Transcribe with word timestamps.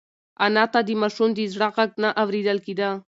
انا 0.45 0.63
ته 0.73 0.79
د 0.87 0.89
ماشوم 1.01 1.29
د 1.33 1.39
زړه 1.53 1.67
غږ 1.75 1.91
نه 2.03 2.09
اورېدل 2.21 2.57
کېده. 2.65 2.89